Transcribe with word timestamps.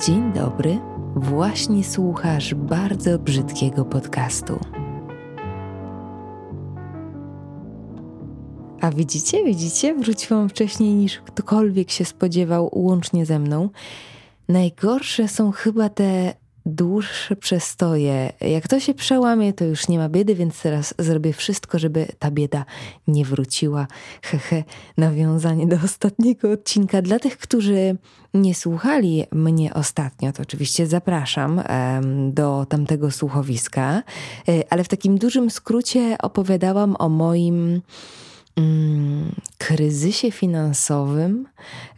Dzień 0.00 0.32
dobry, 0.32 0.78
właśnie 1.16 1.84
słuchasz 1.84 2.54
bardzo 2.54 3.18
brzydkiego 3.18 3.84
podcastu. 3.84 4.58
A 8.80 8.90
widzicie, 8.90 9.44
widzicie, 9.44 9.94
wróciłam 9.94 10.48
wcześniej 10.48 10.94
niż 10.94 11.18
ktokolwiek 11.18 11.90
się 11.90 12.04
spodziewał, 12.04 12.70
łącznie 12.72 13.26
ze 13.26 13.38
mną. 13.38 13.68
Najgorsze 14.48 15.28
są 15.28 15.50
chyba 15.50 15.88
te 15.88 16.34
dłuższe 16.74 17.36
przestoje. 17.36 18.32
Jak 18.40 18.68
to 18.68 18.80
się 18.80 18.94
przełamie, 18.94 19.52
to 19.52 19.64
już 19.64 19.88
nie 19.88 19.98
ma 19.98 20.08
biedy, 20.08 20.34
więc 20.34 20.62
teraz 20.62 20.94
zrobię 20.98 21.32
wszystko, 21.32 21.78
żeby 21.78 22.06
ta 22.18 22.30
bieda 22.30 22.64
nie 23.06 23.24
wróciła. 23.24 23.86
Hehe, 24.22 24.64
nawiązanie 24.96 25.66
do 25.66 25.76
ostatniego 25.84 26.50
odcinka. 26.50 27.02
Dla 27.02 27.18
tych, 27.18 27.38
którzy 27.38 27.96
nie 28.34 28.54
słuchali 28.54 29.24
mnie 29.32 29.74
ostatnio, 29.74 30.32
to 30.32 30.42
oczywiście 30.42 30.86
zapraszam 30.86 31.62
do 32.30 32.66
tamtego 32.68 33.10
słuchowiska, 33.10 34.02
e, 34.48 34.62
ale 34.70 34.84
w 34.84 34.88
takim 34.88 35.18
dużym 35.18 35.50
skrócie 35.50 36.16
opowiadałam 36.22 36.96
o 36.98 37.08
moim 37.08 37.80
mm, 38.56 39.34
kryzysie 39.58 40.30
finansowym. 40.30 41.46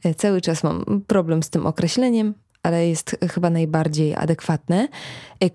E, 0.05 0.15
cały 0.15 0.41
czas 0.41 0.63
mam 0.63 1.03
problem 1.07 1.43
z 1.43 1.51
tym 1.51 1.67
określeniem, 1.67 2.35
ale 2.67 2.89
jest 2.89 3.17
chyba 3.33 3.51
najbardziej 3.51 4.15
adekwatne, 4.15 4.89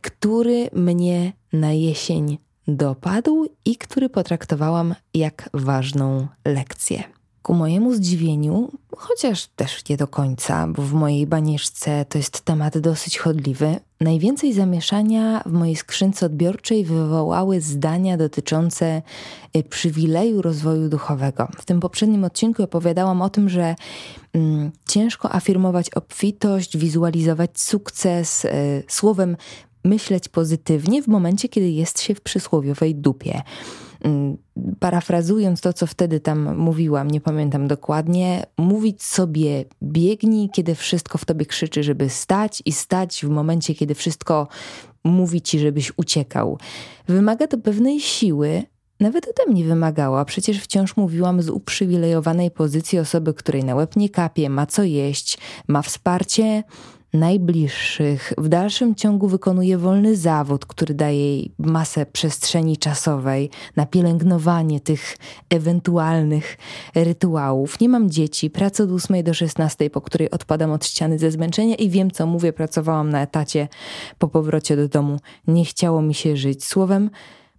który 0.02 0.70
mnie 0.74 1.34
na 1.54 1.72
jesień 1.72 2.38
dopadł 2.68 3.46
i 3.66 3.76
który 3.76 4.10
potraktowałam 4.10 4.96
jak 5.14 5.50
ważną 5.54 6.28
lekcję. 6.46 7.04
Ku 7.44 7.54
mojemu 7.54 7.94
zdziwieniu, 7.94 8.72
chociaż 8.98 9.48
też 9.48 9.90
nie 9.90 9.98
do 9.98 10.08
końca, 10.08 10.68
bo 10.68 10.82
w 10.82 10.94
mojej 10.94 11.28
banieczce 11.28 12.06
to 12.10 12.18
jest 12.18 12.42
temat 12.42 12.78
dosyć 12.78 13.18
chodliwy, 13.18 13.80
najwięcej 14.02 14.54
zamieszania 14.54 15.44
w 15.46 15.52
mojej 15.52 15.76
skrzynce 15.76 16.26
odbiorczej 16.26 16.86
wywołały 16.86 17.62
zdania 17.62 18.18
dotyczące 18.18 19.02
y, 19.58 19.64
przywileju 19.64 20.42
rozwoju 20.42 20.90
duchowego. 20.90 21.48
W 21.58 21.66
tym 21.66 21.80
poprzednim 21.80 22.24
odcinku 22.24 22.64
opowiadałam 22.64 23.22
o 23.22 23.30
tym, 23.30 23.50
że 23.50 23.76
mm, 24.34 24.72
ciężko 24.90 25.34
afirmować 25.36 25.90
obfitość, 25.90 26.78
wizualizować 26.78 27.62
sukces, 27.62 28.46
y, 28.46 28.84
słowem 28.88 29.38
myśleć 29.84 30.30
pozytywnie 30.30 31.04
w 31.04 31.08
momencie, 31.08 31.50
kiedy 31.50 31.70
jest 31.70 32.02
się 32.02 32.16
w 32.16 32.22
przysłowiowej 32.22 32.96
dupie. 32.96 33.42
Mm, 34.02 34.38
parafrazując 34.82 35.62
to, 35.62 35.74
co 35.74 35.88
wtedy 35.88 36.20
tam 36.20 36.58
mówiłam, 36.58 37.12
nie 37.12 37.22
pamiętam 37.22 37.68
dokładnie, 37.68 38.46
mówić 38.58 39.04
sobie 39.04 39.66
biegnij, 39.84 40.50
kiedy 40.50 40.76
wszystko 40.76 41.18
w 41.18 41.26
tobie 41.26 41.46
krzyczy, 41.46 41.84
żeby 41.84 42.10
stać 42.10 42.62
i 42.66 42.72
stać 42.72 43.26
w 43.26 43.30
momencie, 43.30 43.76
kiedy 43.76 43.96
wszystko 43.96 44.48
mówi 45.04 45.42
ci, 45.42 45.60
żebyś 45.60 45.92
uciekał. 45.98 46.58
Wymaga 47.08 47.48
to 47.48 47.58
pewnej 47.58 48.00
siły, 48.00 48.64
nawet 49.00 49.28
ode 49.28 49.52
mnie 49.52 49.66
wymagała, 49.66 50.26
przecież 50.26 50.62
wciąż 50.62 50.98
mówiłam 50.98 51.42
z 51.42 51.50
uprzywilejowanej 51.50 52.52
pozycji 52.52 53.00
osoby, 53.00 53.34
której 53.34 53.64
na 53.64 53.76
łeb 53.76 53.96
nie 53.96 54.10
kapie, 54.10 54.50
ma 54.50 54.66
co 54.66 54.84
jeść, 54.84 55.38
ma 55.68 55.82
wsparcie, 55.82 56.64
najbliższych. 57.14 58.34
W 58.38 58.48
dalszym 58.48 58.96
ciągu 58.96 59.28
wykonuje 59.28 59.78
wolny 59.78 60.16
zawód, 60.16 60.66
który 60.66 60.94
daje 60.94 61.36
jej 61.36 61.52
masę 61.58 62.06
przestrzeni 62.06 62.78
czasowej 62.78 63.50
na 63.76 63.86
pielęgnowanie 63.86 64.80
tych 64.80 65.18
ewentualnych 65.50 66.58
rytuałów. 66.96 67.80
Nie 67.80 67.90
mam 67.90 68.10
dzieci, 68.10 68.50
pracę 68.50 68.84
od 68.84 68.92
8 68.92 69.24
do 69.24 69.34
16, 69.34 69.90
po 69.90 70.02
której 70.02 70.32
odpadam 70.32 70.72
od 70.72 70.86
ściany 70.86 71.20
ze 71.20 71.32
zmęczenia 71.32 71.76
i 71.76 71.90
wiem, 71.90 72.12
co 72.12 72.26
mówię. 72.26 72.54
Pracowałam 72.54 73.10
na 73.10 73.22
etacie 73.22 73.68
po 74.18 74.28
powrocie 74.28 74.76
do 74.76 74.88
domu. 74.88 75.20
Nie 75.48 75.66
chciało 75.66 76.02
mi 76.02 76.14
się 76.14 76.38
żyć. 76.38 76.66
Słowem, 76.66 77.10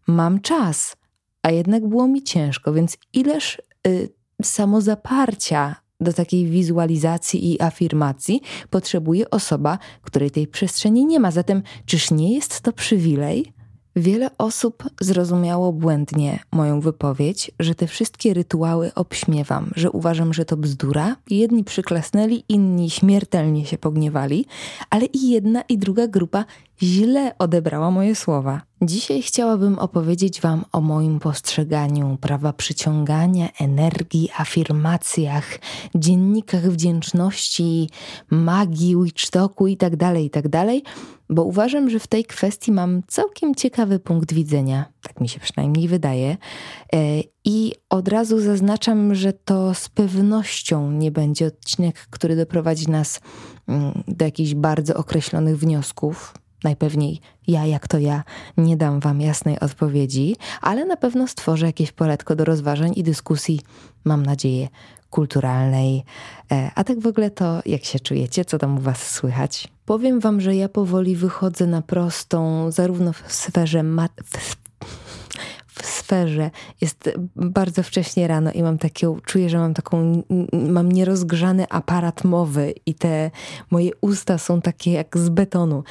mam 0.07 0.41
czas, 0.41 0.97
a 1.43 1.51
jednak 1.51 1.87
było 1.87 2.09
mi 2.09 2.23
ciężko, 2.23 2.73
więc 2.73 2.97
ileż 3.13 3.63
y, 3.87 4.09
samozaparcia 4.43 5.82
do 6.03 6.13
takiej 6.13 6.47
wizualizacji 6.47 7.53
i 7.53 7.63
afirmacji 7.63 8.41
potrzebuje 8.71 9.31
osoba, 9.31 9.79
której 10.03 10.31
tej 10.31 10.47
przestrzeni 10.47 11.07
nie 11.07 11.21
ma. 11.21 11.31
Zatem, 11.31 11.63
czyż 11.87 12.11
nie 12.11 12.35
jest 12.35 12.61
to 12.61 12.73
przywilej? 12.73 13.53
Wiele 13.97 14.31
osób 14.39 14.85
zrozumiało 15.01 15.73
błędnie 15.73 16.39
moją 16.53 16.81
wypowiedź, 16.81 17.51
że 17.61 17.75
te 17.75 17.87
wszystkie 17.87 18.35
rytuały 18.35 18.95
obśmiewam, 18.95 19.71
że 19.77 19.91
uważam, 19.91 20.35
że 20.35 20.45
to 20.45 20.57
bzdura. 20.57 21.17
Jedni 21.31 21.65
przyklasnęli, 21.65 22.45
inni 22.49 22.91
śmiertelnie 22.91 23.67
się 23.67 23.79
pogniewali, 23.79 24.47
ale 24.91 25.07
i 25.07 25.31
jedna 25.31 25.63
i 25.69 25.79
druga 25.79 26.07
grupa 26.09 26.45
źle 26.83 27.39
odebrała 27.39 27.91
moje 27.91 28.15
słowa. 28.15 28.63
Dzisiaj 28.83 29.23
chciałabym 29.23 29.79
opowiedzieć 29.79 30.41
Wam 30.41 30.65
o 30.73 30.81
moim 30.81 31.21
postrzeganiu 31.21 32.19
prawa 32.21 32.53
przyciągania, 32.53 33.49
energii, 33.61 34.29
afirmacjach, 34.37 35.59
dziennikach 35.95 36.71
wdzięczności, 36.71 37.91
magii, 38.31 38.97
witchtoku 39.05 39.67
itd., 39.67 39.97
tak 39.97 40.19
itd., 40.19 40.51
tak 40.51 40.93
bo 41.31 41.45
uważam, 41.45 41.91
że 41.91 41.99
w 41.99 42.07
tej 42.07 42.25
kwestii 42.25 42.73
mam 42.73 43.03
całkiem 43.09 43.55
ciekawy 43.55 43.99
punkt 43.99 44.33
widzenia, 44.33 44.85
tak 45.03 45.21
mi 45.21 45.29
się 45.29 45.41
przynajmniej 45.41 45.89
wydaje. 45.89 46.37
E, 46.93 47.21
I 47.45 47.73
od 47.91 48.09
razu 48.09 48.41
zaznaczam, 48.41 49.15
że 49.15 49.33
to 49.33 49.75
z 49.75 49.89
pewnością 49.89 50.91
nie 50.91 51.11
będzie 51.11 51.47
odcinek, 51.47 52.07
który 52.11 52.37
doprowadzi 52.37 52.91
nas 52.91 53.21
mm, 53.69 54.03
do 54.09 54.25
jakichś 54.25 54.55
bardzo 54.55 54.95
określonych 54.95 55.59
wniosków 55.59 56.35
Najpewniej 56.65 57.21
ja, 57.47 57.67
jak 57.67 57.89
to 57.89 57.99
ja, 57.99 58.23
nie 58.57 58.77
dam 58.77 59.01
Wam 59.01 59.21
jasnej 59.21 59.61
odpowiedzi, 59.61 60.37
ale 60.61 60.85
na 60.85 60.97
pewno 60.97 61.29
stworzę 61.29 61.67
jakieś 61.67 61.93
poletko 61.93 62.37
do 62.37 62.45
rozważań 62.45 62.93
i 62.97 63.03
dyskusji, 63.03 63.61
mam 64.05 64.27
nadzieję, 64.27 64.69
kulturalnej. 65.11 66.05
E, 66.53 66.71
a 66.75 66.85
tak 66.85 67.01
w 67.01 67.07
ogóle 67.07 67.31
to, 67.31 67.61
jak 67.67 67.85
się 67.85 68.01
czujecie, 68.01 68.45
co 68.45 68.59
tam 68.59 68.79
u 68.79 68.81
Was 68.81 69.11
słychać? 69.11 69.69
Powiem 69.85 70.21
Wam, 70.21 70.41
że 70.41 70.57
ja 70.57 70.69
powoli 70.69 71.17
wychodzę 71.17 71.67
na 71.67 71.83
prostą, 71.83 72.71
zarówno 72.71 73.13
w 73.13 73.33
sferze 73.33 73.83
mat 73.83 74.13
w 75.69 75.87
sferze. 75.87 76.51
Jest 76.81 77.11
bardzo 77.37 77.83
wcześnie 77.83 78.29
rano 78.29 78.53
i 78.53 78.63
mam 78.63 78.79
takie, 78.79 79.17
czuję, 79.25 79.51
że 79.51 79.59
mam 79.59 79.75
taką, 79.75 80.23
mam 80.53 80.93
nierozgrzany 80.93 81.69
aparat 81.69 82.25
mowy 82.25 82.75
i 82.87 82.95
te 82.95 83.31
moje 83.71 83.91
usta 84.01 84.39
są 84.39 84.61
takie 84.61 84.93
jak 84.93 85.19
z 85.19 85.29
betonu 85.29 85.85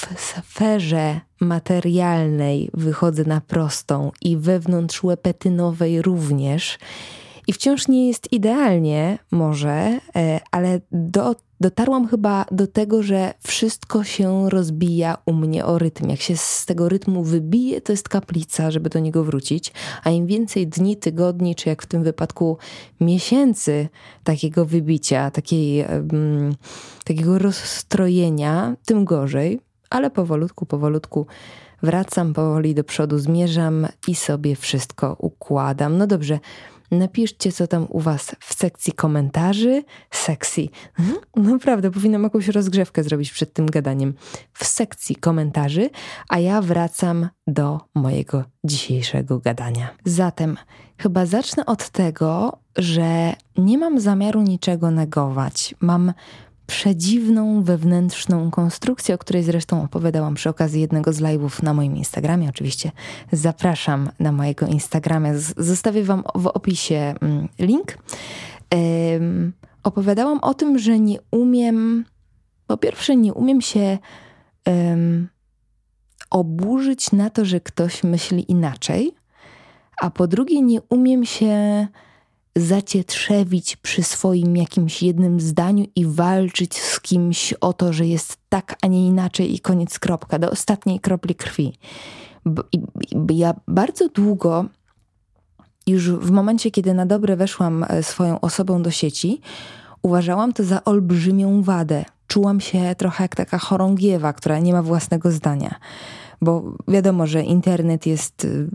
w 0.00 0.20
sferze 0.20 1.20
materialnej 1.40 2.70
wychodzę 2.74 3.24
na 3.24 3.40
prostą 3.40 4.12
i 4.22 4.36
wewnątrz 4.36 5.02
łepetynowej 5.02 6.02
również. 6.02 6.78
I 7.46 7.52
wciąż 7.52 7.88
nie 7.88 8.08
jest 8.08 8.32
idealnie, 8.32 9.18
może, 9.30 10.00
e, 10.16 10.40
ale 10.50 10.80
do, 10.92 11.36
dotarłam 11.60 12.08
chyba 12.08 12.46
do 12.50 12.66
tego, 12.66 13.02
że 13.02 13.34
wszystko 13.40 14.04
się 14.04 14.50
rozbija 14.50 15.18
u 15.26 15.32
mnie 15.32 15.64
o 15.64 15.78
rytm. 15.78 16.10
Jak 16.10 16.20
się 16.20 16.36
z 16.36 16.66
tego 16.66 16.88
rytmu 16.88 17.24
wybije, 17.24 17.80
to 17.80 17.92
jest 17.92 18.08
kaplica, 18.08 18.70
żeby 18.70 18.90
do 18.90 18.98
niego 18.98 19.24
wrócić. 19.24 19.72
A 20.04 20.10
im 20.10 20.26
więcej 20.26 20.66
dni, 20.66 20.96
tygodni, 20.96 21.54
czy 21.54 21.68
jak 21.68 21.82
w 21.82 21.86
tym 21.86 22.02
wypadku 22.02 22.58
miesięcy 23.00 23.88
takiego 24.24 24.66
wybicia, 24.66 25.30
takiej, 25.30 25.84
takiego 27.04 27.38
rozstrojenia, 27.38 28.76
tym 28.84 29.04
gorzej 29.04 29.60
ale 29.90 30.10
powolutku, 30.10 30.66
powolutku 30.66 31.26
wracam 31.82 32.34
powoli 32.34 32.74
do 32.74 32.84
przodu, 32.84 33.18
zmierzam 33.18 33.86
i 34.08 34.14
sobie 34.14 34.56
wszystko 34.56 35.16
układam. 35.18 35.98
No 35.98 36.06
dobrze, 36.06 36.38
napiszcie, 36.90 37.52
co 37.52 37.66
tam 37.66 37.86
u 37.88 38.00
Was 38.00 38.36
w 38.40 38.54
sekcji 38.54 38.92
komentarzy. 38.92 39.84
Sekcji. 40.10 40.70
Mhm, 40.98 41.18
naprawdę, 41.52 41.90
powinnam 41.90 42.22
jakąś 42.22 42.48
rozgrzewkę 42.48 43.02
zrobić 43.02 43.32
przed 43.32 43.52
tym 43.52 43.66
gadaniem. 43.66 44.14
W 44.52 44.64
sekcji 44.64 45.16
komentarzy, 45.16 45.90
a 46.28 46.38
ja 46.38 46.62
wracam 46.62 47.28
do 47.46 47.80
mojego 47.94 48.44
dzisiejszego 48.64 49.38
gadania. 49.38 49.90
Zatem 50.04 50.56
chyba 50.98 51.26
zacznę 51.26 51.66
od 51.66 51.88
tego, 51.88 52.58
że 52.76 53.34
nie 53.56 53.78
mam 53.78 54.00
zamiaru 54.00 54.42
niczego 54.42 54.90
negować. 54.90 55.74
Mam 55.80 56.12
przedziwną 56.70 57.62
wewnętrzną 57.62 58.50
konstrukcję, 58.50 59.14
o 59.14 59.18
której 59.18 59.42
zresztą 59.42 59.84
opowiadałam 59.84 60.34
przy 60.34 60.48
okazji 60.48 60.80
jednego 60.80 61.12
z 61.12 61.20
live'ów 61.20 61.62
na 61.62 61.74
moim 61.74 61.96
Instagramie. 61.96 62.48
Oczywiście 62.48 62.92
zapraszam 63.32 64.10
na 64.20 64.32
mojego 64.32 64.66
Instagramia. 64.66 65.32
Zostawię 65.56 66.04
Wam 66.04 66.22
w 66.34 66.46
opisie 66.46 67.14
mm, 67.20 67.48
link. 67.58 67.98
Um, 68.74 69.52
opowiadałam 69.82 70.38
o 70.38 70.54
tym, 70.54 70.78
że 70.78 70.98
nie 71.00 71.18
umiem, 71.30 72.04
po 72.66 72.76
pierwsze, 72.76 73.16
nie 73.16 73.34
umiem 73.34 73.60
się 73.60 73.98
um, 74.66 75.28
oburzyć 76.30 77.12
na 77.12 77.30
to, 77.30 77.44
że 77.44 77.60
ktoś 77.60 78.04
myśli 78.04 78.50
inaczej, 78.52 79.14
a 80.00 80.10
po 80.10 80.26
drugie, 80.26 80.62
nie 80.62 80.80
umiem 80.82 81.24
się 81.24 81.86
zacietrzewić 82.56 83.76
przy 83.76 84.02
swoim 84.02 84.56
jakimś 84.56 85.02
jednym 85.02 85.40
zdaniu 85.40 85.84
i 85.96 86.06
walczyć 86.06 86.78
z 86.78 87.00
kimś 87.00 87.52
o 87.52 87.72
to, 87.72 87.92
że 87.92 88.06
jest 88.06 88.38
tak, 88.48 88.76
a 88.82 88.86
nie 88.86 89.06
inaczej 89.06 89.54
i 89.54 89.60
koniec 89.60 89.98
kropka, 89.98 90.38
do 90.38 90.50
ostatniej 90.50 91.00
kropli 91.00 91.34
krwi. 91.34 91.78
Bo, 92.44 92.64
i, 92.72 92.76
i, 93.10 93.38
ja 93.38 93.54
bardzo 93.68 94.08
długo, 94.08 94.64
już 95.86 96.10
w 96.10 96.30
momencie, 96.30 96.70
kiedy 96.70 96.94
na 96.94 97.06
dobre 97.06 97.36
weszłam 97.36 97.84
e, 97.88 98.02
swoją 98.02 98.40
osobą 98.40 98.82
do 98.82 98.90
sieci, 98.90 99.40
uważałam 100.02 100.52
to 100.52 100.64
za 100.64 100.84
olbrzymią 100.84 101.62
wadę. 101.62 102.04
Czułam 102.26 102.60
się 102.60 102.94
trochę 102.98 103.24
jak 103.24 103.36
taka 103.36 103.58
chorągiewa, 103.58 104.32
która 104.32 104.58
nie 104.58 104.72
ma 104.72 104.82
własnego 104.82 105.30
zdania 105.30 105.74
bo 106.40 106.76
wiadomo, 106.88 107.26
że 107.26 107.42
internet 107.42 108.06
jest 108.06 108.44
y, 108.44 108.68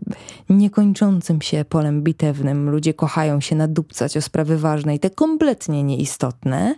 niekończącym 0.50 1.42
się 1.42 1.66
polem 1.70 2.04
bitewnym. 2.04 2.70
Ludzie 2.70 2.94
kochają 2.94 3.42
się 3.42 3.56
nadupcać 3.56 4.18
o 4.18 4.22
sprawy 4.22 4.58
ważne 4.58 4.96
i 4.96 5.00
te 5.00 5.10
kompletnie 5.10 5.84
nieistotne, 5.84 6.76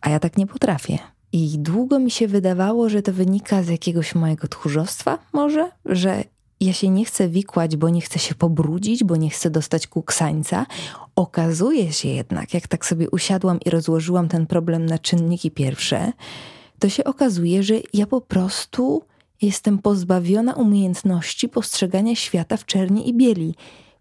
a 0.00 0.10
ja 0.10 0.20
tak 0.20 0.36
nie 0.36 0.46
potrafię. 0.46 0.98
I 1.32 1.58
długo 1.58 1.98
mi 1.98 2.10
się 2.10 2.28
wydawało, 2.28 2.88
że 2.88 3.02
to 3.02 3.12
wynika 3.12 3.62
z 3.62 3.68
jakiegoś 3.68 4.14
mojego 4.14 4.48
tchórzostwa, 4.48 5.18
może, 5.32 5.70
że 5.84 6.24
ja 6.60 6.72
się 6.72 6.88
nie 6.88 7.04
chcę 7.04 7.28
wikłać, 7.28 7.76
bo 7.76 7.88
nie 7.88 8.00
chcę 8.00 8.18
się 8.18 8.34
pobrudzić, 8.34 9.04
bo 9.04 9.16
nie 9.16 9.30
chcę 9.30 9.50
dostać 9.50 9.86
kuksańca. 9.86 10.66
Okazuje 11.16 11.92
się 11.92 12.08
jednak, 12.08 12.54
jak 12.54 12.68
tak 12.68 12.86
sobie 12.86 13.10
usiadłam 13.10 13.60
i 13.60 13.70
rozłożyłam 13.70 14.28
ten 14.28 14.46
problem 14.46 14.86
na 14.86 14.98
czynniki 14.98 15.50
pierwsze, 15.50 16.12
to 16.78 16.88
się 16.88 17.04
okazuje, 17.04 17.62
że 17.62 17.74
ja 17.92 18.06
po 18.06 18.20
prostu 18.20 19.02
Jestem 19.42 19.78
pozbawiona 19.78 20.54
umiejętności 20.54 21.48
postrzegania 21.48 22.14
świata 22.14 22.56
w 22.56 22.64
czerni 22.64 23.08
i 23.08 23.14
bieli. 23.14 23.54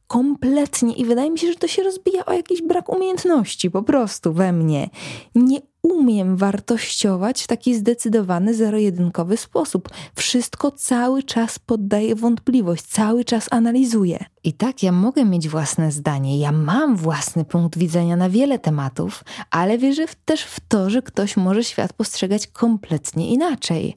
Kompletnie. 0.08 0.94
I 0.94 1.06
wydaje 1.06 1.32
mi 1.32 1.40
się, 1.40 1.48
że 1.48 1.56
to 1.56 1.68
się 1.68 1.84
rozbija 1.84 2.26
o 2.26 2.34
jakiś 2.34 2.62
brak 2.62 2.90
umiejętności 2.90 3.72
po 3.72 3.84
prostu 3.84 4.34
we 4.34 4.54
mnie. 4.54 4.90
Nie 5.36 5.62
umiem 5.82 6.38
wartościować 6.38 7.44
w 7.44 7.48
taki 7.48 7.76
zdecydowany, 7.76 8.54
zero-jedynkowy 8.54 9.38
sposób. 9.38 9.90
Wszystko 10.16 10.72
cały 10.72 11.24
czas 11.24 11.60
poddaję 11.60 12.16
wątpliwość, 12.16 12.84
cały 12.84 13.26
czas 13.26 13.48
analizuję. 13.52 14.26
I 14.44 14.54
tak, 14.54 14.84
ja 14.84 14.92
mogę 14.92 15.26
mieć 15.26 15.50
własne 15.50 15.92
zdanie, 15.92 16.40
ja 16.40 16.52
mam 16.52 16.96
własny 16.96 17.46
punkt 17.46 17.78
widzenia 17.78 18.16
na 18.16 18.30
wiele 18.30 18.60
tematów, 18.60 19.24
ale 19.52 19.78
wierzę 19.78 20.06
też 20.26 20.44
w 20.44 20.60
to, 20.60 20.90
że 20.90 21.02
ktoś 21.02 21.38
może 21.38 21.64
świat 21.64 21.94
postrzegać 21.94 22.48
kompletnie 22.48 23.30
inaczej. 23.30 23.96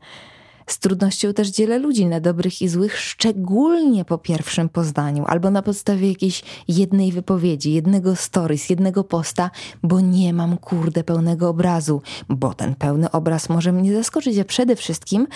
Z 0.67 0.79
trudnością 0.79 1.35
też 1.35 1.49
dzielę 1.49 1.79
ludzi 1.79 2.07
na 2.07 2.21
dobrych 2.21 2.63
i 2.63 2.69
złych, 2.69 2.99
szczególnie 2.99 4.05
po 4.05 4.19
pierwszym 4.19 4.69
poznaniu 4.69 5.25
albo 5.27 5.51
na 5.51 5.63
podstawie 5.63 6.09
jakiejś 6.09 6.43
jednej 6.69 7.13
wypowiedzi, 7.13 7.73
jednego 7.73 8.17
stories, 8.17 8.71
jednego 8.71 9.05
posta, 9.05 9.51
bo 9.83 10.01
nie 10.01 10.33
mam 10.33 10.59
kurde 10.59 11.05
pełnego 11.05 11.49
obrazu, 11.49 12.03
bo 12.29 12.55
ten 12.55 12.75
pełny 12.75 13.11
obraz 13.11 13.49
może 13.49 13.73
mnie 13.73 13.95
zaskoczyć, 13.95 14.39
a 14.39 14.45
przede 14.45 14.77
wszystkim 14.77 15.27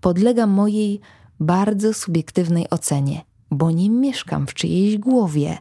podlega 0.00 0.46
mojej 0.46 1.00
bardzo 1.40 1.94
subiektywnej 1.94 2.70
ocenie, 2.70 3.20
bo 3.50 3.70
nie 3.70 3.90
mieszkam 3.90 4.46
w 4.46 4.54
czyjejś 4.54 4.98
głowie. 4.98 5.58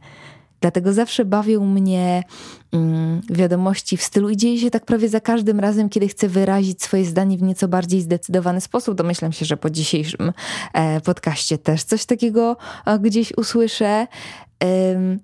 Dlatego 0.66 0.94
zawsze 0.94 1.26
bawią 1.26 1.66
mnie 1.66 2.24
mm, 2.72 3.22
wiadomości 3.30 3.98
w 3.98 4.04
stylu 4.04 4.30
i 4.30 4.38
dzieje 4.38 4.60
się 4.60 4.72
tak 4.72 4.86
prawie 4.86 5.10
za 5.10 5.20
każdym 5.20 5.60
razem, 5.60 5.90
kiedy 5.90 6.08
chcę 6.08 6.28
wyrazić 6.28 6.84
swoje 6.84 7.06
zdanie 7.06 7.38
w 7.38 7.42
nieco 7.42 7.68
bardziej 7.68 8.02
zdecydowany 8.02 8.62
sposób. 8.62 8.96
Domyślam 8.96 9.32
się, 9.32 9.46
że 9.46 9.58
po 9.58 9.70
dzisiejszym 9.70 10.34
e, 10.74 11.02
podcaście 11.02 11.58
też 11.58 11.84
coś 11.84 12.06
takiego 12.06 12.58
e, 12.86 13.00
gdzieś 13.00 13.34
usłyszę. 13.38 14.08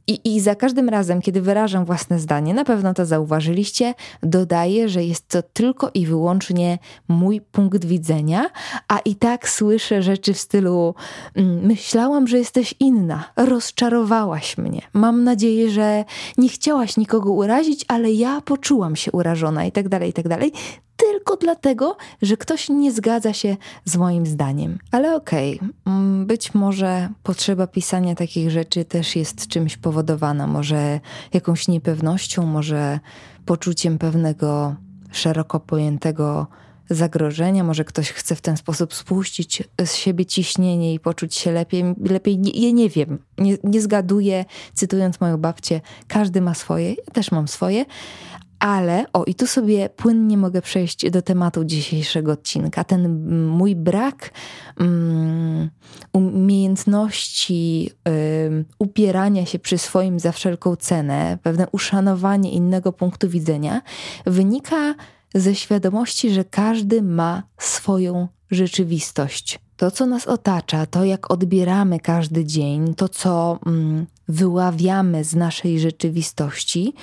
I, 0.08 0.36
I 0.36 0.40
za 0.40 0.56
każdym 0.56 0.90
razem, 0.90 1.22
kiedy 1.22 1.42
wyrażam 1.42 1.86
własne 1.86 2.20
zdanie, 2.20 2.54
na 2.54 2.66
pewno 2.66 2.94
to 2.94 3.06
zauważyliście, 3.06 3.94
dodaję, 4.24 4.90
że 4.90 5.04
jest 5.04 5.28
to 5.28 5.42
tylko 5.42 5.92
i 5.94 6.06
wyłącznie 6.06 6.80
mój 7.08 7.42
punkt 7.42 7.86
widzenia, 7.86 8.50
a 8.88 9.00
i 9.00 9.16
tak 9.16 9.50
słyszę 9.50 10.02
rzeczy 10.02 10.34
w 10.34 10.40
stylu: 10.40 10.96
mm, 11.36 11.66
Myślałam, 11.66 12.28
że 12.28 12.38
jesteś 12.38 12.76
inna, 12.80 13.24
rozczarowałaś 13.36 14.58
mnie. 14.58 14.82
Mam 14.94 15.24
nadzieję, 15.24 15.72
że 15.72 16.06
nie 16.38 16.50
chciałaś 16.50 16.98
nikogo 16.98 17.32
urazić, 17.32 17.86
ale 17.88 18.12
ja 18.12 18.42
poczułam 18.42 18.96
się 18.96 19.12
urażona, 19.12 19.66
i 19.66 19.72
tak 19.72 19.90
dalej, 19.90 20.10
i 20.10 20.14
tak 20.14 20.28
dalej 20.28 20.52
tylko 20.96 21.38
dlatego, 21.38 21.98
że 22.22 22.38
ktoś 22.38 22.70
nie 22.70 22.92
zgadza 22.92 23.34
się 23.34 23.58
z 23.86 23.98
moim 23.98 24.26
zdaniem. 24.26 24.78
Ale 24.92 25.16
okej, 25.16 25.56
okay, 25.56 25.70
mm, 25.86 26.26
być 26.26 26.54
może 26.54 27.10
potrzeba 27.24 27.68
pisania 27.68 28.16
takich 28.16 28.52
rzeczy 28.52 28.86
też 28.86 29.16
jest 29.16 29.48
czymś 29.48 29.78
powodowana, 29.78 30.48
może 30.48 31.00
jakąś 31.34 31.68
niepewnością, 31.68 32.46
może 32.46 33.00
poczuciem 33.46 33.98
pewnego 33.98 34.76
szeroko 35.12 35.60
pojętego 35.60 36.48
zagrożenia, 36.90 37.64
może 37.64 37.86
ktoś 37.86 38.12
chce 38.12 38.36
w 38.36 38.42
ten 38.42 38.58
sposób 38.58 38.94
spuścić 38.94 39.64
z 39.86 39.96
siebie 39.96 40.26
ciśnienie 40.26 40.94
i 40.94 41.00
poczuć 41.00 41.36
się 41.36 41.52
lepiej. 41.52 41.84
Lepiej 42.10 42.40
ja 42.54 42.72
nie 42.72 42.90
wiem, 42.90 43.20
nie, 43.38 43.58
nie 43.64 43.82
zgaduję, 43.82 44.46
cytując 44.74 45.22
moją 45.22 45.38
babcię, 45.38 45.82
każdy 46.08 46.42
ma 46.42 46.54
swoje, 46.54 46.90
ja 46.90 47.14
też 47.14 47.32
mam 47.32 47.48
swoje, 47.48 47.86
ale, 48.62 49.06
o 49.14 49.24
i 49.24 49.36
tu 49.36 49.48
sobie 49.48 49.90
płynnie 49.90 50.38
mogę 50.38 50.62
przejść 50.62 51.10
do 51.10 51.22
tematu 51.22 51.66
dzisiejszego 51.66 52.32
odcinka. 52.32 52.84
Ten 52.84 53.28
mój 53.48 53.76
brak 53.76 54.32
um, 54.80 55.70
umiejętności 56.14 57.92
um, 58.06 58.66
upierania 58.80 59.46
się 59.46 59.60
przy 59.60 59.78
swoim 59.78 60.20
za 60.20 60.32
wszelką 60.32 60.76
cenę, 60.76 61.38
pewne 61.44 61.68
uszanowanie 61.72 62.52
innego 62.52 62.94
punktu 62.94 63.30
widzenia, 63.30 63.82
wynika 64.26 64.96
ze 65.36 65.56
świadomości, 65.56 66.32
że 66.32 66.44
każdy 66.44 67.02
ma 67.02 67.44
swoją 67.58 68.28
rzeczywistość. 68.52 69.60
To, 69.78 69.92
co 69.92 70.06
nas 70.06 70.28
otacza, 70.28 70.86
to 70.86 71.06
jak 71.06 71.32
odbieramy 71.32 72.00
każdy 72.00 72.46
dzień, 72.46 72.94
to, 72.94 73.10
co 73.10 73.60
um, 73.66 74.06
wyławiamy 74.28 75.24
z 75.24 75.36
naszej 75.36 75.80
rzeczywistości, 75.80 76.94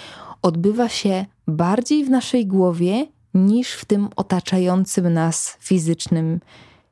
odbywa 0.42 0.88
się 0.88 1.26
bardziej 1.48 2.04
w 2.04 2.10
naszej 2.10 2.46
głowie 2.46 3.06
niż 3.34 3.72
w 3.72 3.84
tym 3.84 4.08
otaczającym 4.16 5.12
nas 5.12 5.56
fizycznym 5.60 6.40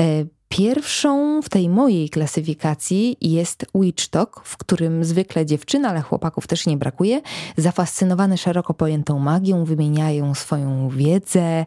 E, 0.00 0.24
pierwszą 0.48 1.42
w 1.42 1.48
tej 1.48 1.68
mojej 1.68 2.10
klasyfikacji 2.10 3.16
jest 3.20 3.66
Witch 3.74 4.08
Talk, 4.08 4.40
w 4.44 4.56
którym 4.56 5.04
zwykle 5.04 5.46
dziewczyny, 5.46 5.88
ale 5.88 6.00
chłopaków 6.00 6.46
też 6.46 6.66
nie 6.66 6.76
brakuje, 6.76 7.20
zafascynowane 7.56 8.38
szeroko 8.38 8.74
pojętą 8.74 9.18
magią, 9.18 9.64
wymieniają 9.64 10.34
swoją 10.34 10.88
wiedzę, 10.88 11.40
e, 11.40 11.66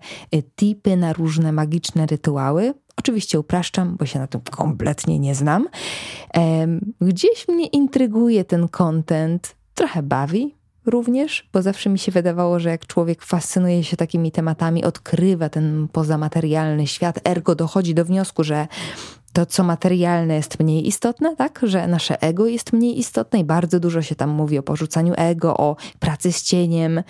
tipy 0.55 0.97
na 0.97 1.13
różne 1.13 1.51
magiczne 1.51 2.05
rytuały. 2.05 2.73
Oczywiście 3.01 3.39
upraszczam, 3.39 3.95
bo 3.99 4.05
się 4.05 4.19
na 4.19 4.27
tym 4.27 4.41
kompletnie 4.41 5.19
nie 5.19 5.35
znam. 5.35 5.67
Gdzieś 7.01 7.47
mnie 7.47 7.67
intryguje 7.67 8.45
ten 8.45 8.67
content, 8.67 9.55
trochę 9.73 10.03
bawi 10.03 10.55
również, 10.85 11.49
bo 11.53 11.61
zawsze 11.61 11.89
mi 11.89 11.99
się 11.99 12.11
wydawało, 12.11 12.59
że 12.59 12.69
jak 12.69 12.87
człowiek 12.87 13.23
fascynuje 13.23 13.83
się 13.83 13.97
takimi 13.97 14.31
tematami, 14.31 14.83
odkrywa 14.83 15.49
ten 15.49 15.87
pozamaterialny 15.91 16.87
świat, 16.87 17.19
ergo 17.27 17.55
dochodzi 17.55 17.93
do 17.93 18.05
wniosku, 18.05 18.43
że 18.43 18.67
to, 19.33 19.45
co 19.45 19.63
materialne, 19.63 20.35
jest 20.35 20.59
mniej 20.59 20.87
istotne, 20.87 21.35
tak? 21.35 21.59
Że 21.63 21.87
nasze 21.87 22.21
ego 22.21 22.47
jest 22.47 22.73
mniej 22.73 22.99
istotne 22.99 23.39
i 23.39 23.43
bardzo 23.43 23.79
dużo 23.79 24.01
się 24.01 24.15
tam 24.15 24.29
mówi 24.29 24.57
o 24.57 24.63
porzucaniu 24.63 25.13
ego, 25.17 25.57
o 25.57 25.75
pracy 25.99 26.31
z 26.31 26.43
cieniem. 26.43 27.03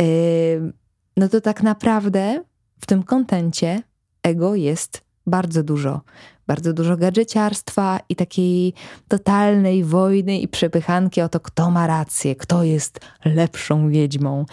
Yy, 0.00 0.72
no 1.16 1.28
to 1.28 1.40
tak 1.40 1.62
naprawdę 1.62 2.44
w 2.80 2.86
tym 2.86 3.02
kontencie 3.02 3.82
ego 4.22 4.54
jest 4.54 5.03
bardzo 5.26 5.62
dużo. 5.62 6.00
Bardzo 6.46 6.72
dużo 6.72 6.96
gadżeciarstwa 6.96 8.00
i 8.08 8.16
takiej 8.16 8.74
totalnej 9.08 9.84
wojny 9.84 10.38
i 10.38 10.48
przepychanki 10.48 11.20
o 11.20 11.28
to, 11.28 11.40
kto 11.40 11.70
ma 11.70 11.86
rację, 11.86 12.36
kto 12.36 12.64
jest 12.64 13.00
lepszą 13.24 13.88
wiedźmą. 13.88 14.44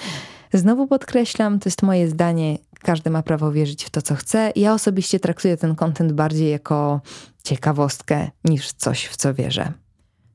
Znowu 0.54 0.88
podkreślam, 0.88 1.60
to 1.60 1.70
jest 1.70 1.84
moje 1.84 2.10
zdanie, 2.10 2.58
każdy 2.80 3.10
ma 3.10 3.24
prawo 3.24 3.51
wierzyć 3.51 3.84
w 3.84 3.90
to, 3.90 4.01
co 4.01 4.16
chce. 4.16 4.51
Ja 4.56 4.74
osobiście 4.74 5.20
traktuję 5.20 5.58
ten 5.58 5.75
kontent 5.75 6.12
bardziej 6.12 6.51
jako 6.51 7.01
ciekawostkę 7.44 8.32
niż 8.46 8.74
coś, 8.74 9.06
w 9.06 9.18
co 9.18 9.34
wierzę. 9.34 9.74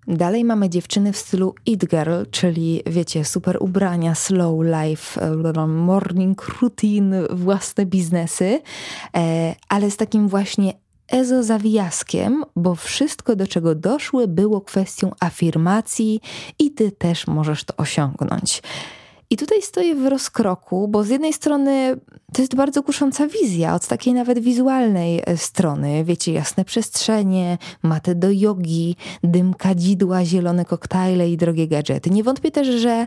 Dalej 0.09 0.45
mamy 0.45 0.71
dziewczyny 0.71 1.13
w 1.13 1.17
stylu 1.17 1.55
It 1.67 1.85
Girl, 1.91 2.23
czyli 2.31 2.83
wiecie, 2.87 3.25
super 3.25 3.57
ubrania, 3.61 4.15
slow 4.15 4.65
life, 4.65 5.23
e, 5.55 5.67
morning 5.67 6.49
routine, 6.61 7.23
własne 7.31 7.87
biznesy, 7.87 8.61
e, 9.17 9.55
ale 9.69 9.91
z 9.91 9.97
takim 9.97 10.29
właśnie 10.29 10.73
ezo 11.09 11.43
zawijaskiem, 11.43 12.45
bo 12.57 12.75
wszystko 12.75 13.37
do 13.37 13.47
czego 13.47 13.75
doszły 13.75 14.29
było 14.29 14.61
kwestią 14.61 15.11
afirmacji 15.21 16.21
i 16.59 16.71
ty 16.71 16.93
też 16.93 17.27
możesz 17.27 17.65
to 17.65 17.77
osiągnąć. 17.77 18.63
I 19.31 19.37
tutaj 19.37 19.63
stoję 19.63 19.95
w 19.95 20.07
rozkroku, 20.07 20.89
bo 20.89 21.05
z 21.05 21.09
jednej 21.09 21.33
strony 21.33 22.01
to 22.33 22.43
jest 22.43 22.55
bardzo 22.55 22.83
kusząca 22.83 23.27
wizja, 23.27 23.75
od 23.75 23.87
takiej 23.87 24.15
nawet 24.15 24.39
wizualnej 24.39 25.23
e, 25.27 25.37
strony. 25.37 26.05
Wiecie, 26.05 26.33
jasne 26.33 26.65
przestrzenie, 26.65 27.59
maty 27.83 28.15
do 28.15 28.31
jogi, 28.31 28.97
dym 29.23 29.55
kadzidła, 29.55 30.25
zielone 30.25 30.65
koktajle 30.65 31.31
i 31.31 31.37
drogie 31.37 31.69
gadżety. 31.69 32.11
Nie 32.11 32.25
wątpię 32.25 32.51
też, 32.51 32.69
że 32.69 33.07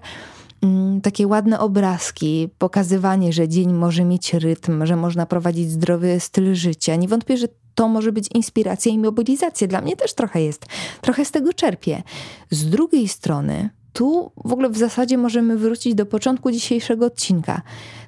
mm, 0.62 1.02
takie 1.02 1.28
ładne 1.28 1.60
obrazki, 1.60 2.50
pokazywanie, 2.58 3.34
że 3.34 3.48
dzień 3.48 3.74
może 3.74 4.06
mieć 4.06 4.34
rytm, 4.34 4.86
że 4.86 4.96
można 4.96 5.26
prowadzić 5.26 5.72
zdrowy 5.72 6.20
styl 6.20 6.56
życia. 6.56 6.96
Nie 6.96 7.08
wątpię, 7.08 7.38
że 7.38 7.48
to 7.76 7.88
może 7.88 8.12
być 8.12 8.28
inspiracja 8.34 8.92
i 8.92 9.00
mobilizacja. 9.00 9.68
Dla 9.68 9.82
mnie 9.82 9.96
też 9.96 10.14
trochę 10.14 10.42
jest. 10.42 10.66
Trochę 11.02 11.26
z 11.26 11.32
tego 11.32 11.54
czerpię. 11.54 12.04
Z 12.50 12.70
drugiej 12.70 13.08
strony, 13.08 13.70
tu 14.00 14.32
w 14.46 14.54
ogóle 14.54 14.70
w 14.70 14.78
zasadzie 14.78 15.18
możemy 15.18 15.58
wrócić 15.58 15.96
do 15.96 16.06
początku 16.06 16.52
dzisiejszego 16.52 17.06
odcinka. 17.06 17.62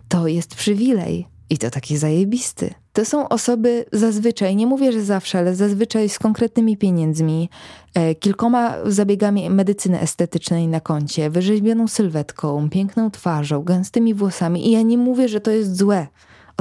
To 0.07 0.27
jest 0.27 0.55
przywilej 0.55 1.27
i 1.49 1.57
to 1.57 1.69
taki 1.69 1.97
zajebisty. 1.97 2.73
To 2.93 3.05
są 3.05 3.29
osoby 3.29 3.85
zazwyczaj, 3.91 4.55
nie 4.55 4.67
mówię, 4.67 4.91
że 4.91 5.01
zawsze, 5.01 5.39
ale 5.39 5.55
zazwyczaj 5.55 6.09
z 6.09 6.19
konkretnymi 6.19 6.77
pieniędzmi, 6.77 7.49
e, 7.93 8.15
kilkoma 8.15 8.75
zabiegami 8.85 9.49
medycyny 9.49 9.99
estetycznej 9.99 10.67
na 10.67 10.79
koncie, 10.79 11.29
wyrzeźbioną 11.29 11.87
sylwetką, 11.87 12.69
piękną 12.69 13.11
twarzą, 13.11 13.63
gęstymi 13.63 14.13
włosami. 14.13 14.67
I 14.67 14.71
ja 14.71 14.81
nie 14.81 14.97
mówię, 14.97 15.29
że 15.29 15.41
to 15.41 15.51
jest 15.51 15.77
złe. 15.77 16.07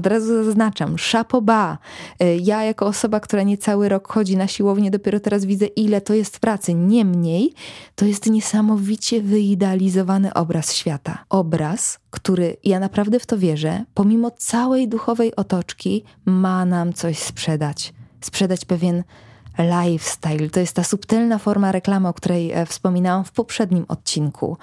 Od 0.00 0.06
razu 0.06 0.44
zaznaczam, 0.44 0.98
szapoba. 0.98 1.78
E, 2.20 2.36
ja 2.36 2.64
jako 2.64 2.86
osoba, 2.86 3.20
która 3.20 3.42
nie 3.42 3.58
cały 3.58 3.88
rok 3.88 4.12
chodzi 4.12 4.36
na 4.36 4.46
siłownię, 4.46 4.90
dopiero 4.90 5.20
teraz 5.20 5.44
widzę, 5.44 5.66
ile 5.66 6.00
to 6.00 6.14
jest 6.14 6.38
pracy. 6.38 6.74
Niemniej, 6.74 7.54
to 7.94 8.04
jest 8.04 8.26
niesamowicie 8.26 9.22
wyidealizowany 9.22 10.34
obraz 10.34 10.74
świata. 10.74 11.24
Obraz, 11.28 11.98
który, 12.10 12.56
ja 12.64 12.80
naprawdę 12.80 13.20
w 13.20 13.26
to 13.26 13.38
wierzę, 13.38 13.84
pomimo 13.94 14.30
całej 14.30 14.88
duchowej 14.88 15.36
otoczki, 15.36 16.04
ma 16.24 16.64
nam 16.64 16.92
coś 16.92 17.18
sprzedać. 17.18 17.92
Sprzedać 18.20 18.64
pewien 18.64 19.04
lifestyle. 19.58 20.50
To 20.50 20.60
jest 20.60 20.76
ta 20.76 20.84
subtelna 20.84 21.38
forma 21.38 21.72
reklamy, 21.72 22.08
o 22.08 22.14
której 22.14 22.52
e, 22.52 22.66
wspominałam 22.66 23.24
w 23.24 23.32
poprzednim 23.32 23.84
odcinku. 23.88 24.56